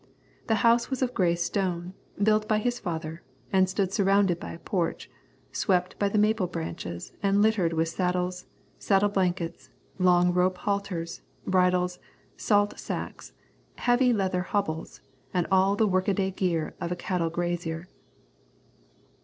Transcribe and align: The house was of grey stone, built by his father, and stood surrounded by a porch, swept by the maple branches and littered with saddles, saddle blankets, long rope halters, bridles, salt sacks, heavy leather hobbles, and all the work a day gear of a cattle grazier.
The 0.47 0.55
house 0.65 0.89
was 0.89 1.03
of 1.03 1.13
grey 1.13 1.35
stone, 1.35 1.93
built 2.23 2.47
by 2.47 2.57
his 2.57 2.79
father, 2.79 3.21
and 3.53 3.69
stood 3.69 3.93
surrounded 3.93 4.39
by 4.39 4.53
a 4.53 4.57
porch, 4.57 5.11
swept 5.51 5.99
by 5.99 6.09
the 6.09 6.17
maple 6.17 6.47
branches 6.47 7.13
and 7.21 7.39
littered 7.39 7.73
with 7.73 7.87
saddles, 7.89 8.47
saddle 8.79 9.09
blankets, 9.09 9.69
long 9.99 10.33
rope 10.33 10.57
halters, 10.57 11.21
bridles, 11.45 11.99
salt 12.35 12.79
sacks, 12.79 13.33
heavy 13.75 14.11
leather 14.11 14.41
hobbles, 14.41 15.01
and 15.35 15.45
all 15.51 15.75
the 15.75 15.85
work 15.85 16.07
a 16.07 16.15
day 16.15 16.31
gear 16.31 16.73
of 16.81 16.91
a 16.91 16.95
cattle 16.95 17.29
grazier. 17.29 17.87